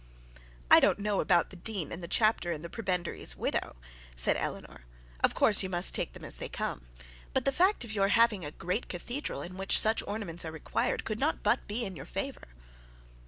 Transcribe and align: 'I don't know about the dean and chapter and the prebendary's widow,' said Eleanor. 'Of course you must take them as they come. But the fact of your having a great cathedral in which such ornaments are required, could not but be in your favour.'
'I 0.71 0.79
don't 0.79 0.97
know 0.97 1.19
about 1.21 1.51
the 1.51 1.55
dean 1.55 1.91
and 1.91 2.03
chapter 2.09 2.51
and 2.51 2.63
the 2.63 2.71
prebendary's 2.71 3.35
widow,' 3.37 3.75
said 4.15 4.35
Eleanor. 4.35 4.85
'Of 5.23 5.35
course 5.35 5.61
you 5.61 5.69
must 5.69 5.93
take 5.93 6.13
them 6.13 6.25
as 6.25 6.37
they 6.37 6.49
come. 6.49 6.87
But 7.33 7.45
the 7.45 7.51
fact 7.51 7.85
of 7.85 7.93
your 7.93 8.07
having 8.07 8.43
a 8.43 8.49
great 8.49 8.89
cathedral 8.89 9.43
in 9.43 9.57
which 9.57 9.79
such 9.79 10.01
ornaments 10.07 10.43
are 10.43 10.51
required, 10.51 11.05
could 11.05 11.19
not 11.19 11.43
but 11.43 11.67
be 11.67 11.85
in 11.85 11.95
your 11.95 12.07
favour.' 12.07 12.47